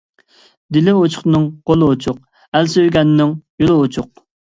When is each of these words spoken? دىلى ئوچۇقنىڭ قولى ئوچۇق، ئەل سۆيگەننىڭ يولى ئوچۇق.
دىلى 0.77 0.93
ئوچۇقنىڭ 1.01 1.43
قولى 1.71 1.89
ئوچۇق، 1.89 2.17
ئەل 2.61 2.71
سۆيگەننىڭ 2.77 3.35
يولى 3.65 3.77
ئوچۇق. 3.83 4.09